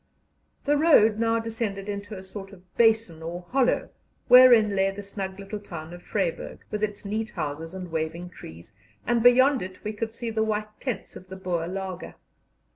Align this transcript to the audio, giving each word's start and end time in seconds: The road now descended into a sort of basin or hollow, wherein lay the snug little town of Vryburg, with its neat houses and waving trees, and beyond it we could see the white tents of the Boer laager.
The 0.65 0.79
road 0.79 1.19
now 1.19 1.37
descended 1.37 1.87
into 1.87 2.15
a 2.17 2.23
sort 2.23 2.51
of 2.53 2.75
basin 2.75 3.21
or 3.21 3.41
hollow, 3.49 3.89
wherein 4.29 4.75
lay 4.75 4.89
the 4.89 5.03
snug 5.03 5.39
little 5.39 5.59
town 5.59 5.93
of 5.93 6.01
Vryburg, 6.01 6.61
with 6.71 6.81
its 6.83 7.05
neat 7.05 7.29
houses 7.29 7.75
and 7.75 7.91
waving 7.91 8.31
trees, 8.31 8.73
and 9.05 9.21
beyond 9.21 9.61
it 9.61 9.83
we 9.83 9.93
could 9.93 10.11
see 10.11 10.31
the 10.31 10.41
white 10.41 10.69
tents 10.79 11.15
of 11.15 11.27
the 11.27 11.35
Boer 11.35 11.67
laager. 11.67 12.15